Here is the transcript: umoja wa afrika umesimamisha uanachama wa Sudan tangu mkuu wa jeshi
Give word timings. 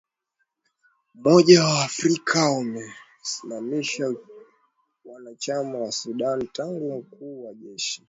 umoja 1.15 1.57
wa 1.67 1.83
afrika 1.87 2.39
umesimamisha 2.61 4.05
uanachama 5.05 5.77
wa 5.79 5.91
Sudan 5.91 6.47
tangu 6.47 6.97
mkuu 6.97 7.45
wa 7.45 7.53
jeshi 7.53 7.99